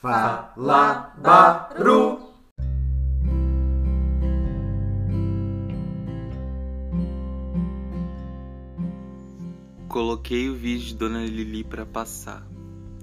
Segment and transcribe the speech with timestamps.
[0.00, 2.20] Fala Baru.
[9.90, 12.42] Coloquei o vídeo de Dona Lili para passar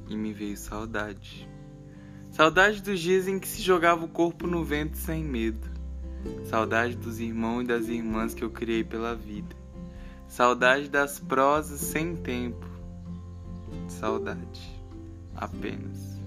[0.10, 1.48] e me veio saudade.
[2.32, 5.70] Saudade dos dias em que se jogava o corpo no vento sem medo.
[6.46, 9.56] Saudade dos irmãos e das irmãs que eu criei pela vida.
[10.28, 12.66] Saudade das prosas sem tempo.
[13.88, 14.82] Saudade.
[15.36, 16.18] Apenas.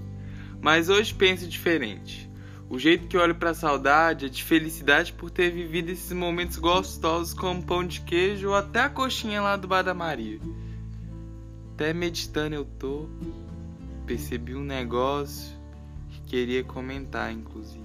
[0.60, 2.30] Mas hoje penso diferente.
[2.68, 6.56] O jeito que olho para a saudade é de felicidade por ter vivido esses momentos
[6.56, 10.38] gostosos como pão de queijo ou até a coxinha lá do Bar da Maria.
[11.74, 13.08] Até meditando eu tô,
[14.06, 15.58] percebi um negócio
[16.10, 17.80] que queria comentar, inclusive.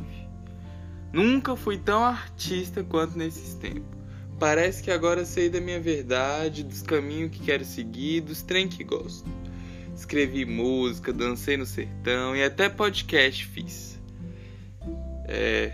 [1.11, 3.95] Nunca fui tão artista quanto nesses tempos.
[4.37, 8.83] Parece que agora sei da minha verdade, dos caminhos que quero seguir, dos trem que
[8.83, 9.27] gosto.
[9.95, 13.97] Escrevi música, dancei no sertão e até podcast fiz.
[15.25, 15.71] É.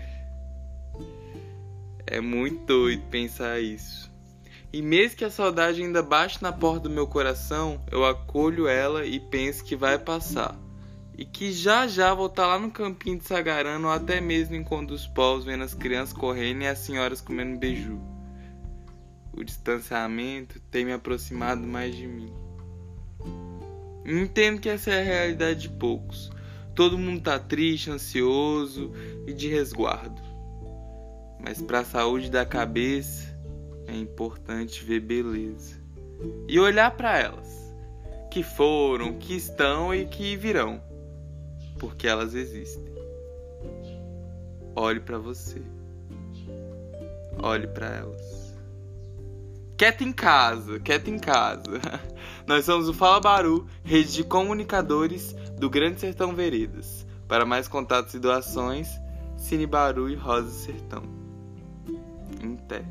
[2.06, 4.10] É muito doido pensar isso.
[4.72, 9.04] E mesmo que a saudade ainda bate na porta do meu coração, eu acolho ela
[9.04, 10.56] e penso que vai passar.
[11.18, 14.64] E que já já vou estar lá no campinho de Sagarana ou até mesmo em
[14.64, 18.00] Conto dos Povos vendo as crianças correndo e as senhoras comendo beiju.
[19.32, 22.32] O distanciamento tem me aproximado mais de mim.
[24.04, 26.30] Entendo que essa é a realidade de poucos.
[26.74, 28.92] Todo mundo tá triste, ansioso
[29.26, 30.20] e de resguardo.
[31.38, 33.36] Mas para a saúde da cabeça
[33.86, 35.82] é importante ver beleza
[36.48, 37.74] e olhar para elas,
[38.30, 40.80] que foram, que estão e que virão,
[41.78, 42.92] porque elas existem.
[44.74, 45.60] Olhe para você.
[47.42, 48.31] Olhe para elas.
[49.82, 51.80] Quieto em casa, quieto em casa.
[52.46, 57.04] Nós somos o Fala Baru, rede de comunicadores do Grande Sertão Veredas.
[57.26, 58.88] Para mais contatos e doações,
[59.36, 61.02] Cine Baru e Rosa Sertão.
[62.40, 62.84] Em té.